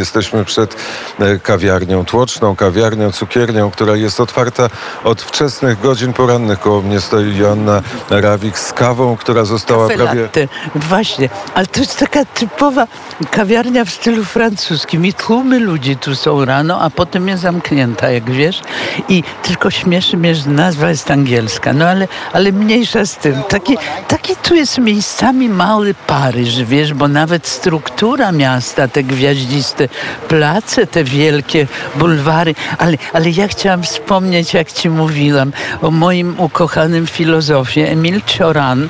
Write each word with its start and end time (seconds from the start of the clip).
Jesteśmy 0.00 0.44
przed 0.44 0.76
e, 1.18 1.38
kawiarnią, 1.38 2.04
tłoczną 2.04 2.56
kawiarnią, 2.56 3.12
cukiernią, 3.12 3.70
która 3.70 3.96
jest 3.96 4.20
otwarta 4.20 4.70
od 5.04 5.22
wczesnych 5.22 5.80
godzin 5.80 6.12
porannych. 6.12 6.60
Koło 6.60 6.82
mnie 6.82 7.00
stoi 7.00 7.36
Joanna 7.36 7.82
Rawik 8.10 8.58
z 8.58 8.72
kawą, 8.72 9.16
która 9.16 9.44
została 9.44 9.88
Kafe 9.88 10.04
prawie... 10.04 10.22
latte. 10.22 10.48
Właśnie, 10.74 11.28
ale 11.54 11.66
to 11.66 11.80
jest 11.80 11.98
taka 11.98 12.24
typowa 12.24 12.86
kawiarnia 13.30 13.84
w 13.84 13.90
stylu 13.90 14.24
francuskim 14.24 15.06
i 15.06 15.12
tłumy 15.12 15.58
ludzi 15.58 15.96
tu 15.96 16.14
są 16.14 16.44
rano, 16.44 16.80
a 16.80 16.90
potem 16.90 17.28
jest 17.28 17.42
zamknięta, 17.42 18.10
jak 18.10 18.30
wiesz. 18.30 18.60
I 19.08 19.22
tylko 19.42 19.70
śmieszy 19.70 20.16
mnie, 20.16 20.34
że 20.34 20.50
nazwa 20.50 20.88
jest 20.88 21.10
angielska. 21.10 21.72
No 21.72 21.84
ale, 21.84 22.08
ale 22.32 22.52
mniejsza 22.52 23.06
z 23.06 23.16
tym. 23.16 23.42
Taki, 23.48 23.76
taki 24.08 24.36
tu 24.36 24.54
jest 24.54 24.78
miejscami 24.78 25.48
mały 25.48 25.94
Paryż, 26.06 26.64
wiesz, 26.64 26.94
bo 26.94 27.08
nawet 27.08 27.46
struktura 27.46 28.32
miasta, 28.32 28.88
te 28.88 29.02
gwiaździste 29.02 29.88
place, 30.28 30.86
te 30.86 31.04
wielkie 31.04 31.66
bulwary. 31.94 32.54
Ale, 32.78 32.96
ale 33.12 33.30
ja 33.30 33.48
chciałam 33.48 33.82
wspomnieć, 33.82 34.54
jak 34.54 34.72
ci 34.72 34.90
mówiłam, 34.90 35.52
o 35.82 35.90
moim 35.90 36.40
ukochanym 36.40 37.06
filozofie, 37.06 37.90
Emil 37.90 38.20
Cioran 38.26 38.88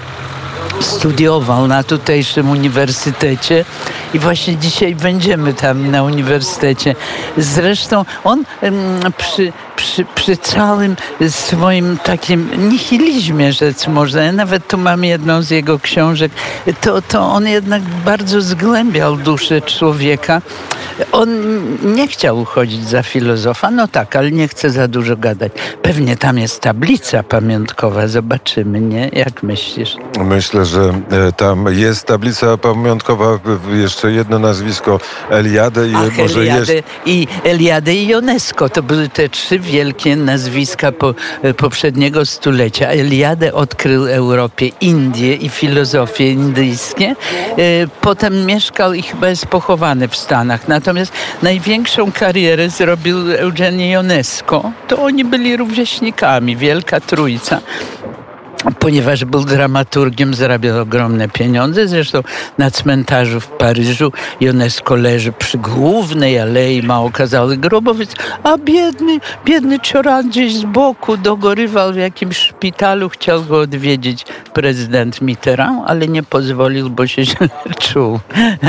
studiował 0.80 1.66
na 1.66 1.82
tutejszym 1.82 2.50
uniwersytecie 2.50 3.64
i 4.14 4.18
właśnie 4.18 4.56
dzisiaj 4.56 4.94
będziemy 4.94 5.54
tam 5.54 5.90
na 5.90 6.02
uniwersytecie. 6.02 6.94
Zresztą 7.36 8.04
on 8.24 8.44
przy, 9.16 9.52
przy, 9.80 10.04
przy 10.14 10.36
całym 10.36 10.96
swoim 11.28 11.98
takim 12.04 12.68
nihilizmie, 12.68 13.52
rzec 13.52 13.86
można, 13.86 14.22
ja 14.22 14.32
nawet 14.32 14.66
tu 14.68 14.78
mam 14.78 15.04
jedną 15.04 15.42
z 15.42 15.50
jego 15.50 15.78
książek, 15.78 16.32
to, 16.80 17.02
to 17.02 17.20
on 17.20 17.46
jednak 17.46 17.82
bardzo 17.82 18.40
zgłębiał 18.40 19.16
duszę 19.16 19.62
człowieka. 19.62 20.42
On 21.12 21.28
nie 21.94 22.08
chciał 22.08 22.40
uchodzić 22.40 22.88
za 22.88 23.02
filozofa, 23.02 23.70
no 23.70 23.88
tak, 23.88 24.16
ale 24.16 24.30
nie 24.30 24.48
chce 24.48 24.70
za 24.70 24.88
dużo 24.88 25.16
gadać. 25.16 25.52
Pewnie 25.82 26.16
tam 26.16 26.38
jest 26.38 26.60
tablica 26.60 27.22
pamiątkowa, 27.22 28.08
zobaczymy, 28.08 28.80
nie? 28.80 29.10
Jak 29.12 29.42
myślisz? 29.42 29.96
Myślę, 30.24 30.64
że 30.64 30.80
e, 31.10 31.32
tam 31.32 31.66
jest 31.70 32.06
tablica 32.06 32.56
pamiątkowa, 32.56 33.38
jeszcze 33.72 34.12
jedno 34.12 34.38
nazwisko 34.38 35.00
Eliade 35.30 35.88
i 35.88 35.94
Ach, 35.94 36.18
może 36.18 36.40
Eliade, 36.40 36.74
jest... 36.74 36.88
i 37.06 37.26
Eliade 37.44 37.94
i 37.94 38.06
Ionesco. 38.12 38.68
To 38.68 38.82
były 38.82 39.08
te 39.08 39.28
trzy 39.28 39.58
wielkie 39.70 40.16
nazwiska 40.16 40.92
po, 40.92 41.14
e, 41.42 41.54
poprzedniego 41.54 42.26
stulecia. 42.26 42.86
Eliade 42.88 43.54
odkrył 43.54 44.06
Europie 44.06 44.70
Indię 44.80 45.34
i 45.34 45.48
filozofię 45.48 46.30
indyjskie. 46.30 47.06
E, 47.58 47.86
Potem 48.00 48.46
mieszkał 48.46 48.94
i 48.94 49.02
chyba 49.02 49.28
jest 49.28 49.46
pochowany 49.46 50.08
w 50.08 50.16
Stanach. 50.16 50.68
Natomiast 50.68 51.12
największą 51.42 52.12
karierę 52.12 52.70
zrobił 52.70 53.32
Eugenio 53.32 53.86
Ionesco. 54.00 54.72
To 54.88 55.02
oni 55.02 55.24
byli 55.24 55.56
rówieśnikami, 55.56 56.56
wielka 56.56 57.00
trójca 57.00 57.60
ponieważ 58.78 59.24
był 59.24 59.44
dramaturgiem, 59.44 60.34
zarabiał 60.34 60.80
ogromne 60.80 61.28
pieniądze. 61.28 61.88
Zresztą 61.88 62.22
na 62.58 62.70
cmentarzu 62.70 63.40
w 63.40 63.46
Paryżu 63.46 64.12
UNESCO 64.40 64.96
leży 64.96 65.32
przy 65.32 65.58
głównej 65.58 66.38
alei, 66.38 66.82
ma 66.82 67.00
okazały 67.00 67.56
grobowiec, 67.56 68.14
a 68.42 68.58
biedny, 68.58 69.18
biedny 69.44 69.80
Cioran 69.80 70.28
gdzieś 70.28 70.54
z 70.54 70.64
boku 70.64 71.16
dogorywał 71.16 71.92
w 71.92 71.96
jakimś 71.96 72.36
szpitalu, 72.36 73.08
chciał 73.08 73.44
go 73.44 73.60
odwiedzić 73.60 74.24
prezydent 74.52 75.20
Mitterrand, 75.20 75.82
ale 75.86 76.08
nie 76.08 76.22
pozwolił, 76.22 76.90
bo 76.90 77.06
się 77.06 77.24
źle 77.24 77.48
czuł. 77.80 78.20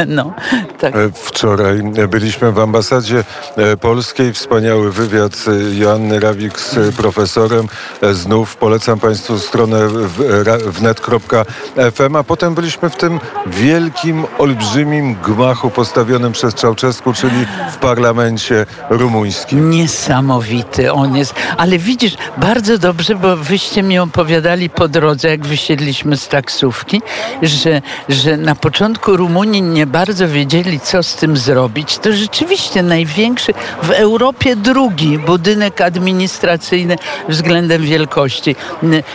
No, 0.08 0.34
tak. 0.80 0.96
E, 0.96 1.12
Wczoraj 1.14 1.84
byliśmy 2.10 2.52
w 2.52 2.60
ambasadzie 2.60 3.24
e, 3.58 3.78
polskiej. 3.78 4.34
Wspaniały 4.34 4.92
wywiad 4.92 5.46
Joanny 5.74 6.20
Rawik 6.20 6.60
z 6.60 6.78
e, 6.78 6.92
profesorem. 6.92 7.68
Znów 8.12 8.56
polecam 8.56 9.00
Państwu 9.00 9.40
stronę 9.40 9.81
w- 9.88 10.44
ra- 10.48 10.58
wnet.fm, 10.58 12.16
a 12.16 12.24
potem 12.24 12.56
byliśmy 12.56 12.90
w 12.90 12.96
tym 12.96 13.20
wielkim, 13.48 14.26
olbrzymim 14.40 15.16
gmachu 15.16 15.70
postawionym 15.70 16.32
przez 16.32 16.56
Czałczesku, 16.56 17.14
czyli 17.14 17.46
w 17.72 17.78
parlamencie 17.78 18.66
rumuńskim. 18.90 19.70
Niesamowity 19.70 20.94
on 20.94 21.16
jest. 21.18 21.36
Ale 21.58 21.78
widzisz, 21.78 22.14
bardzo 22.38 22.78
dobrze, 22.78 23.16
bo 23.16 23.38
wyście 23.38 23.84
mi 23.84 24.00
opowiadali 24.00 24.70
po 24.70 24.88
drodze, 24.88 25.28
jak 25.30 25.46
wysiedliśmy 25.46 26.18
z 26.18 26.28
taksówki, 26.28 27.02
że, 27.42 27.82
że 28.10 28.38
na 28.38 28.56
początku 28.56 29.18
Rumunii 29.18 29.62
nie 29.62 29.86
bardzo 29.86 30.28
wiedzieli, 30.28 30.80
co 30.80 31.04
z 31.04 31.16
tym 31.16 31.38
zrobić. 31.38 31.98
To 31.98 32.14
rzeczywiście 32.14 32.84
największy, 32.84 33.54
w 33.84 33.92
Europie 33.92 34.56
drugi 34.56 35.20
budynek 35.20 35.82
administracyjny 35.82 36.96
względem 37.30 37.82
wielkości. 37.84 38.56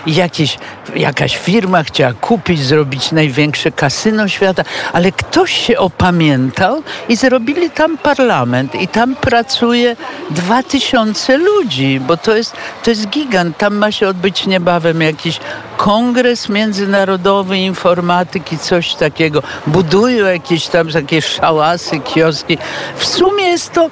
Jakieś, 0.07 0.56
jakaś 0.95 1.37
firma 1.37 1.83
chciała 1.83 2.13
kupić, 2.13 2.63
zrobić 2.63 3.13
największe 3.13 3.73
kasyno 3.73 4.29
świata, 4.29 4.63
ale 4.93 5.13
ktoś 5.13 5.67
się 5.67 5.79
opamiętał 5.79 6.83
i 7.09 7.17
zrobili 7.17 7.71
tam 7.71 7.99
parlament 7.99 8.75
i 8.75 8.89
tam 8.89 9.17
pracuje 9.17 9.97
dwa 10.31 10.63
tysiące 10.63 11.39
ludzi, 11.39 12.01
bo 12.01 12.17
to 12.17 12.37
jest, 12.37 12.57
to 12.83 12.91
jest 12.91 13.09
gigant. 13.09 13.59
Tam 13.59 13.75
ma 13.75 13.93
się 13.93 14.09
odbyć 14.09 14.47
niebawem 14.47 15.01
jakiś 15.01 15.41
kongres 15.77 16.49
międzynarodowy 16.49 17.59
informatyki, 17.59 18.59
coś 18.59 18.95
takiego. 18.95 19.43
Budują 19.67 20.27
jakieś 20.27 20.67
tam 20.67 20.89
takie 20.89 21.23
szałasy, 21.23 22.01
kioski. 22.01 22.59
W 22.97 23.05
sumie 23.05 23.45
jest 23.45 23.73
to, 23.73 23.91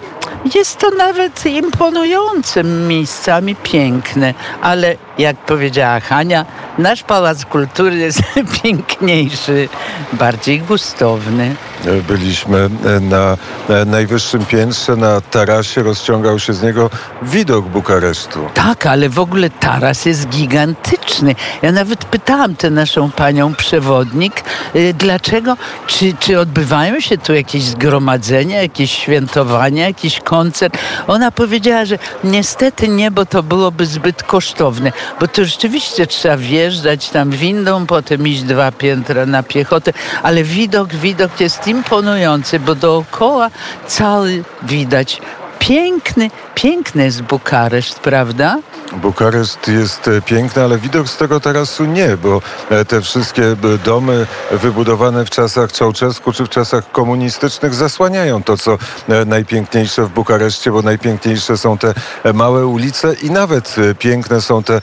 jest 0.54 0.78
to 0.78 0.90
nawet 0.90 1.46
imponujące 1.46 2.64
miejscami, 2.64 3.56
piękne, 3.56 4.34
ale 4.62 4.96
jak 5.18 5.36
powiedziała 5.36 6.00
Hania, 6.00 6.46
nasz 6.78 7.02
Pałac 7.02 7.44
Kultury 7.44 7.96
jest 7.96 8.22
piękniejszy, 8.62 9.68
bardziej 10.12 10.60
gustowny. 10.60 11.56
E, 11.86 12.02
Byliśmy 12.02 12.58
e, 12.86 13.00
na 13.00 13.36
e, 13.68 13.84
najwyższym 13.84 14.46
piętrze, 14.46 14.96
na 14.96 15.20
tarasie, 15.20 15.82
rozciągał 15.82 16.38
się 16.38 16.52
z 16.52 16.62
niego 16.62 16.90
widok 17.22 17.68
Bukaresztu. 17.68 18.38
Tak, 18.54 18.86
ale 18.86 19.08
w 19.08 19.18
ogóle 19.18 19.50
taras 19.50 20.04
jest 20.04 20.28
gigantyczny. 20.28 21.34
Ja 21.62 21.72
nawet 21.72 22.04
pytałam 22.04 22.56
tę 22.56 22.70
naszą 22.70 23.10
panią 23.10 23.54
przewodnik, 23.54 24.44
y, 24.76 24.94
dlaczego, 24.94 25.56
czy, 25.86 26.14
czy 26.20 26.38
odbywają 26.40 27.00
się 27.00 27.18
tu 27.18 27.34
jakieś 27.34 27.62
zgromadzenia, 27.62 28.62
jakieś 28.62 28.92
świętowania, 28.92 29.86
jakiś 29.86 30.20
koncert. 30.20 30.78
Ona 31.06 31.30
powiedziała, 31.30 31.84
że 31.84 31.98
niestety 32.24 32.88
nie, 32.88 33.10
bo 33.10 33.26
to 33.26 33.42
byłoby 33.42 33.86
zbyt 33.86 34.22
kosztowne, 34.22 34.92
bo 35.20 35.28
to 35.28 35.44
rzeczywiście 35.44 36.06
trzeba 36.06 36.36
wjeżdżać 36.36 37.08
tam 37.08 37.30
windą, 37.30 37.86
potem 37.86 38.28
iść 38.28 38.42
dwa 38.42 38.72
piętra 38.72 39.26
na 39.26 39.42
piechotę, 39.42 39.92
ale 40.22 40.44
widok, 40.44 40.94
widok 40.94 41.40
jest 41.40 41.66
imponujący, 41.74 42.60
bo 42.60 42.74
dookoła 42.74 43.50
cały 43.86 44.44
widać 44.62 45.20
piękny, 45.58 46.30
piękny 46.54 47.04
jest 47.04 47.22
Bukareszt, 47.22 47.98
prawda? 47.98 48.58
Bukareszt 49.02 49.68
jest 49.68 50.08
e, 50.08 50.22
piękny, 50.22 50.62
ale 50.62 50.78
widok 50.78 51.08
z 51.08 51.16
tego 51.16 51.40
tarasu 51.40 51.84
nie, 51.84 52.16
bo 52.16 52.42
e, 52.70 52.84
te 52.84 53.00
wszystkie 53.00 53.42
domy 53.84 54.26
wybudowane 54.50 55.24
w 55.24 55.30
czasach 55.30 55.72
Czałczesku 55.72 56.32
czy 56.32 56.44
w 56.44 56.48
czasach 56.48 56.92
komunistycznych 56.92 57.74
zasłaniają 57.74 58.42
to, 58.42 58.56
co 58.56 58.78
e, 59.08 59.24
najpiękniejsze 59.24 60.02
w 60.02 60.08
Bukareszcie, 60.08 60.70
bo 60.70 60.82
najpiękniejsze 60.82 61.58
są 61.58 61.78
te 61.78 61.94
małe 62.34 62.66
ulice 62.66 63.14
i 63.22 63.30
nawet 63.30 63.76
piękne 63.98 64.40
są 64.40 64.62
te 64.62 64.80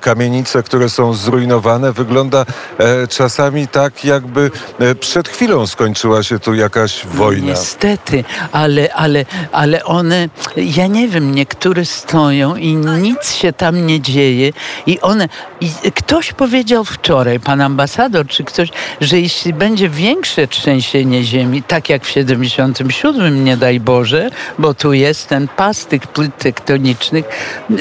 kamienice, 0.00 0.62
które 0.62 0.88
są 0.88 1.14
zrujnowane. 1.14 1.92
Wygląda 1.92 2.46
czasami 3.08 3.68
tak, 3.68 4.04
jakby 4.04 4.50
przed 5.00 5.28
chwilą 5.28 5.66
skończyła 5.66 6.22
się 6.22 6.38
tu 6.38 6.54
jakaś 6.54 7.06
wojna. 7.06 7.46
Niestety, 7.46 8.24
ale, 8.52 8.94
ale, 8.94 9.24
ale 9.52 9.84
one, 9.84 10.28
ja 10.56 10.86
nie 10.86 11.08
wiem, 11.08 11.34
niektóre 11.34 11.84
stoją 11.84 12.56
i 12.56 12.74
nic 12.74 13.32
się 13.32 13.52
tam 13.52 13.86
nie 13.86 14.00
dzieje 14.00 14.52
i 14.86 15.00
one, 15.00 15.28
i 15.60 15.70
ktoś 15.94 16.32
powiedział 16.32 16.84
wczoraj, 16.84 17.40
pan 17.40 17.60
ambasador 17.60 18.26
czy 18.26 18.44
ktoś, 18.44 18.68
że 19.00 19.20
jeśli 19.20 19.52
będzie 19.52 19.88
większe 19.88 20.48
trzęsienie 20.48 21.24
ziemi, 21.24 21.62
tak 21.62 21.88
jak 21.88 22.04
w 22.04 22.10
77, 22.10 23.44
nie 23.44 23.56
daj 23.56 23.80
Boże, 23.80 24.30
bo 24.58 24.74
tu 24.74 24.92
jest 24.92 25.28
ten 25.28 25.48
pas 25.48 25.86
tych 25.86 26.06
płyt 26.06 26.38
tektonicznych, 26.38 27.24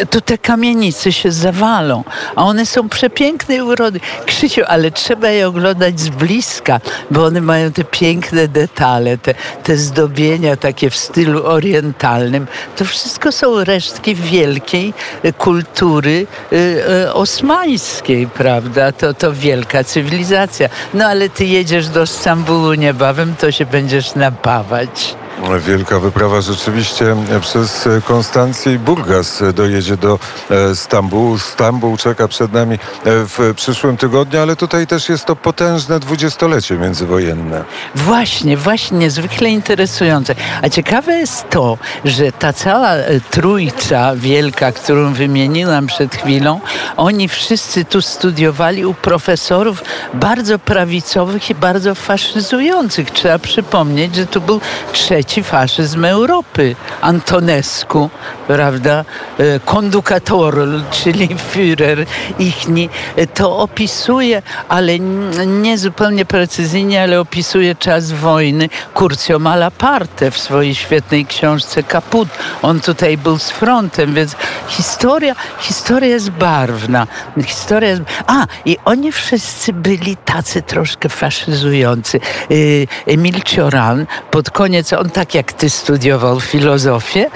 to 0.09 0.21
te 0.21 0.37
kamienice 0.37 1.11
się 1.11 1.31
zawalą, 1.31 2.03
a 2.35 2.43
one 2.43 2.65
są 2.65 2.89
przepięknej 2.89 3.61
urody. 3.61 3.99
Krzysiu, 4.25 4.61
ale 4.67 4.91
trzeba 4.91 5.29
je 5.29 5.47
oglądać 5.47 5.99
z 5.99 6.09
bliska, 6.09 6.79
bo 7.11 7.25
one 7.25 7.41
mają 7.41 7.71
te 7.71 7.83
piękne 7.83 8.47
detale, 8.47 9.17
te, 9.17 9.33
te 9.63 9.77
zdobienia 9.77 10.55
takie 10.55 10.89
w 10.89 10.95
stylu 10.95 11.45
orientalnym. 11.45 12.47
To 12.77 12.85
wszystko 12.85 13.31
są 13.31 13.63
resztki 13.63 14.15
wielkiej 14.15 14.93
e, 15.23 15.33
kultury 15.33 16.27
e, 16.51 16.55
e, 17.05 17.13
osmańskiej, 17.13 18.27
prawda? 18.27 18.91
To, 18.91 19.13
to 19.13 19.33
wielka 19.33 19.83
cywilizacja. 19.83 20.69
No 20.93 21.05
ale 21.05 21.29
ty 21.29 21.45
jedziesz 21.45 21.87
do 21.87 22.07
Stambułu 22.07 22.73
niebawem, 22.73 23.35
to 23.39 23.51
się 23.51 23.65
będziesz 23.65 24.15
napawać. 24.15 25.15
Wielka 25.67 25.99
wyprawa 25.99 26.41
rzeczywiście 26.41 27.15
przez 27.41 27.89
Konstancję 28.05 28.73
i 28.73 28.79
Burgas 28.79 29.43
dojedzie 29.53 29.97
do 29.97 30.19
e, 30.49 30.75
Stambułu. 30.75 31.37
Stambuł 31.37 31.97
czeka 31.97 32.27
przed 32.27 32.53
nami 32.53 32.75
e, 32.75 32.77
w 33.05 33.53
przyszłym 33.55 33.97
tygodniu, 33.97 34.39
ale 34.39 34.55
tutaj 34.55 34.87
też 34.87 35.09
jest 35.09 35.25
to 35.25 35.35
potężne 35.35 35.99
dwudziestolecie 35.99 36.77
międzywojenne. 36.77 37.63
Właśnie, 37.95 38.57
właśnie, 38.57 38.97
niezwykle 38.97 39.49
interesujące. 39.49 40.35
A 40.61 40.69
ciekawe 40.69 41.13
jest 41.13 41.49
to, 41.49 41.77
że 42.05 42.31
ta 42.31 42.53
cała 42.53 42.89
e, 42.89 43.19
trójca 43.19 44.15
wielka, 44.15 44.71
którą 44.71 45.13
wymieniłam 45.13 45.87
przed 45.87 46.15
chwilą, 46.15 46.59
oni 46.97 47.27
wszyscy 47.27 47.85
tu 47.85 48.01
studiowali 48.01 48.85
u 48.85 48.93
profesorów 48.93 49.83
bardzo 50.13 50.59
prawicowych 50.59 51.49
i 51.49 51.55
bardzo 51.55 51.95
faszyzujących. 51.95 53.11
Trzeba 53.11 53.39
przypomnieć, 53.39 54.15
że 54.15 54.25
tu 54.25 54.41
był 54.41 54.61
trzeci 54.93 55.20
faszyzm 55.43 56.05
Europy. 56.05 56.75
Antonescu, 57.01 58.09
prawda, 58.47 59.05
kondukator, 59.65 60.57
czyli 60.91 61.29
Führer 61.53 62.05
ichni, 62.39 62.89
to 63.33 63.57
opisuje, 63.57 64.41
ale 64.69 64.99
nie 65.45 65.77
zupełnie 65.77 66.25
precyzyjnie, 66.25 67.03
ale 67.03 67.19
opisuje 67.19 67.75
czas 67.75 68.11
wojny 68.11 68.69
Curcio 68.93 69.39
Malaparte 69.39 70.31
w 70.31 70.37
swojej 70.37 70.75
świetnej 70.75 71.25
książce 71.25 71.83
Kaput. 71.83 72.29
On 72.61 72.81
tutaj 72.81 73.17
był 73.17 73.39
z 73.39 73.49
frontem, 73.49 74.13
więc 74.13 74.35
historia, 74.67 75.35
historia 75.59 76.09
jest 76.09 76.29
barwna. 76.29 77.07
Historia 77.45 77.89
jest... 77.89 78.01
A, 78.27 78.45
i 78.65 78.77
oni 78.85 79.11
wszyscy 79.11 79.73
byli 79.73 80.17
tacy 80.17 80.61
troszkę 80.61 81.09
faszyzujący. 81.09 82.19
Y, 82.51 82.87
Emil 83.07 83.41
Cioran, 83.41 84.05
pod 84.31 84.49
koniec, 84.49 84.93
on 84.93 85.09
tak 85.11 85.35
jak 85.35 85.53
ty 85.53 85.69
studiował 85.69 86.39
filozofię, 86.39 87.29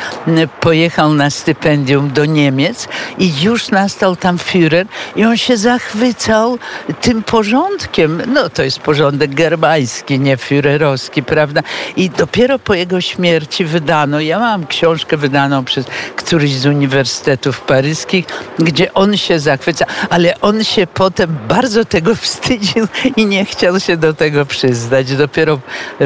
pojechał 0.60 1.14
na 1.14 1.30
stypendium 1.30 2.12
do 2.12 2.26
Niemiec 2.26 2.88
i 3.18 3.42
już 3.42 3.70
nastał 3.70 4.16
tam 4.16 4.38
Führer 4.38 4.86
i 5.16 5.26
on 5.26 5.38
się 5.38 5.58
zachwycał 5.58 6.58
tym 7.02 7.24
porządkiem. 7.24 8.22
No 8.28 8.50
to 8.50 8.64
jest 8.64 8.80
porządek 8.80 9.34
germański, 9.34 10.20
nie 10.20 10.38
Führerowski, 10.38 11.24
prawda? 11.24 11.62
I 11.96 12.10
dopiero 12.10 12.60
po 12.60 12.74
jego 12.74 13.02
śmierci 13.02 13.66
wydano, 13.66 14.20
ja 14.20 14.40
mam 14.40 14.68
książkę 14.68 15.18
wydaną 15.18 15.66
przez 15.66 15.86
któryś 16.16 16.54
z 16.54 16.66
uniwersytetów 16.66 17.62
paryskich, 17.62 18.26
gdzie 18.60 18.94
on 18.94 19.18
się 19.18 19.40
zachwyca, 19.40 19.86
ale 20.10 20.42
on 20.42 20.64
się 20.64 20.88
potem 20.88 21.38
bardzo 21.48 21.86
tego 21.86 22.16
wstydził 22.16 22.88
i 23.16 23.26
nie 23.26 23.46
chciał 23.46 23.80
się 23.80 23.98
do 23.98 24.14
tego 24.14 24.46
przyznać. 24.46 25.16
Dopiero 25.16 25.60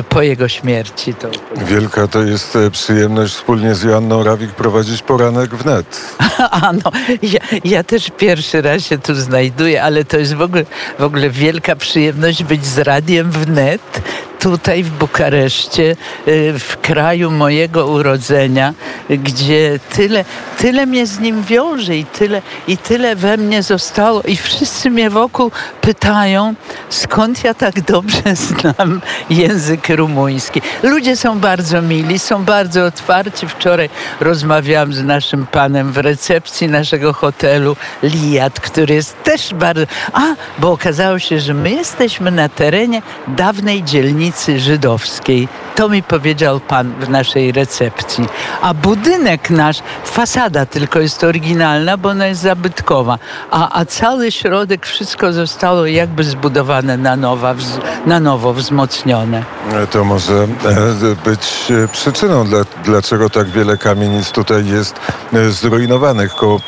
po 0.10 0.22
jego 0.22 0.48
śmierci 0.48 1.14
to. 1.14 1.30
Wielka 1.66 2.08
to 2.08 2.24
jest 2.24 2.56
e, 2.56 2.72
przyjemność 2.72 3.34
wspólnie 3.34 3.76
z 3.76 3.84
Joanną 3.84 4.24
Rawik 4.24 4.52
prowadzić 4.52 5.02
poranek 5.02 5.56
wnet. 5.56 6.16
A 6.62 6.74
no, 6.74 6.92
ja, 7.22 7.40
ja 7.64 7.84
też 7.84 8.12
pierwszy 8.18 8.62
raz 8.62 8.84
się 8.84 8.98
tu 8.98 9.16
znajduję, 9.16 9.84
ale 9.84 10.06
to 10.06 10.18
jest 10.18 10.34
w 10.34 10.42
ogóle, 10.42 10.66
w 11.00 11.04
ogóle 11.04 11.30
wielka 11.30 11.76
przyjemność 11.76 12.44
być 12.44 12.66
z 12.66 12.78
radiem 12.78 13.32
wnet 13.32 14.02
tutaj 14.40 14.84
w 14.84 14.90
Bukareszcie, 14.90 15.96
y, 16.28 16.60
w 16.60 16.78
kraju 16.78 17.32
mojego 17.32 17.88
urodzenia, 17.88 18.74
gdzie 19.10 19.80
tyle, 19.94 20.26
tyle 20.58 20.86
mnie 20.86 21.08
z 21.08 21.20
nim 21.20 21.44
wiąże 21.44 21.98
i 21.98 22.06
tyle, 22.06 22.42
i 22.68 22.78
tyle 22.78 23.16
we 23.16 23.38
mnie 23.38 23.64
zostało. 23.64 24.22
I 24.22 24.38
wszyscy 24.38 24.90
mnie 24.90 25.10
wokół 25.10 25.52
pytają, 25.82 26.54
skąd 26.90 27.44
ja 27.44 27.54
tak 27.54 27.82
dobrze 27.82 28.36
znam 28.50 29.02
język 29.30 29.90
rumuński. 29.90 30.62
Ludzie 30.84 31.16
są 31.16 31.40
bardzo 31.40 31.82
mili, 31.82 32.20
są 32.20 32.46
bardzo 32.46 32.86
otwarci. 32.86 33.48
Wczoraj 33.48 33.90
rozmawiałam 34.20 34.94
z 34.94 35.04
naszym 35.04 35.48
panem 35.48 35.92
w 35.92 35.98
recepcji 35.98 36.68
naszego 36.68 37.14
hotelu 37.14 37.76
Liat, 38.04 38.60
który 38.60 38.94
jest 38.96 39.24
też 39.24 39.54
bardzo... 39.54 39.86
A, 40.14 40.22
bo 40.60 40.72
okazało 40.72 41.20
się, 41.20 41.40
że 41.40 41.54
my 41.54 41.72
jesteśmy 41.72 42.32
na 42.32 42.50
terenie 42.50 43.02
dawnej 43.28 43.84
dzielnicy 43.84 44.29
dzielnicy 44.30 44.60
żydowskiej. 44.60 45.48
To 45.76 45.90
mi 45.90 46.04
powiedział 46.04 46.60
pan 46.60 46.94
w 47.00 47.10
naszej 47.10 47.52
recepcji. 47.52 48.26
A 48.62 48.74
budynek 48.74 49.50
nasz, 49.50 49.80
fasada 50.06 50.66
tylko 50.66 51.00
jest 51.00 51.24
oryginalna, 51.24 51.98
bo 51.98 52.10
ona 52.10 52.28
jest 52.28 52.42
zabytkowa. 52.42 53.20
A, 53.52 53.80
a 53.80 53.86
cały 53.86 54.32
środek, 54.32 54.86
wszystko 54.86 55.34
zostało 55.34 55.86
jakby 55.86 56.24
zbudowane 56.24 56.98
na, 56.98 57.16
nowa, 57.16 57.56
na 58.06 58.20
nowo, 58.20 58.54
wzmocnione. 58.54 59.44
To 59.92 60.04
może 60.04 60.34
e, 60.34 60.48
być 61.26 61.68
przyczyną, 61.92 62.46
dlaczego 62.86 63.30
tak 63.30 63.50
wiele 63.50 63.78
kamienic 63.78 64.32
tutaj 64.32 64.66
jest 64.66 65.00
e, 65.34 65.52
zrujnowanych. 65.52 66.36
Koło 66.36 66.60